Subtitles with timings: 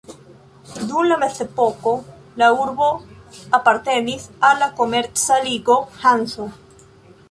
[0.91, 1.93] Dum la mezepoko
[2.43, 2.89] la urbo
[3.61, 6.55] apartenis al la komerca ligo Hanso.